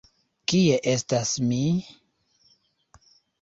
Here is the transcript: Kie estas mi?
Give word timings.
Kie 0.53 0.79
estas 0.93 1.33
mi? 1.51 1.59